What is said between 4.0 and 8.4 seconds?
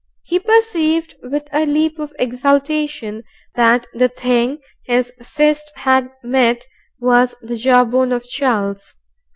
thing his fist had met was the jawbone of